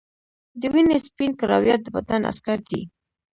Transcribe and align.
د 0.59 0.61
وینې 0.73 0.97
سپین 1.07 1.31
کرویات 1.39 1.81
د 1.83 1.87
بدن 1.95 2.21
عسکر 2.31 2.57
دي 2.69 2.81